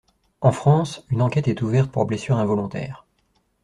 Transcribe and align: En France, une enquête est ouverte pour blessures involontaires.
En 0.41 0.51
France, 0.51 1.05
une 1.11 1.21
enquête 1.21 1.47
est 1.47 1.61
ouverte 1.61 1.91
pour 1.91 2.05
blessures 2.05 2.37
involontaires. 2.39 3.05